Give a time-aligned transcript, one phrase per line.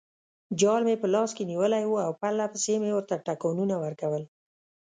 [0.59, 4.23] جال مې په لاس کې نیولی وو او پرلپسې مې ورته ټکانونه ورکول.